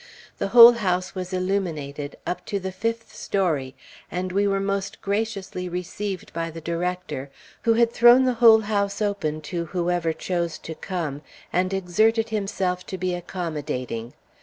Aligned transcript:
The 0.39 0.47
whole 0.47 0.71
house 0.71 1.13
was 1.13 1.31
illuminated, 1.31 2.15
up 2.25 2.43
to 2.47 2.59
the 2.59 2.71
fifth 2.71 3.15
story, 3.15 3.75
and 4.09 4.31
we 4.31 4.47
were 4.47 4.59
most 4.59 4.99
graciously 4.99 5.69
received 5.69 6.33
by 6.33 6.49
the 6.49 6.59
director, 6.59 7.29
who 7.65 7.73
had 7.73 7.91
thrown 7.93 8.25
the 8.25 8.33
whole 8.41 8.61
house 8.61 8.99
open 8.99 9.41
to 9.41 9.65
whoever 9.65 10.11
chose 10.11 10.57
to 10.57 10.73
come, 10.73 11.21
and 11.53 11.71
exerted 11.71 12.29
himself 12.29 12.83
to 12.87 12.97
be 12.97 13.13
accommodating. 13.13 14.13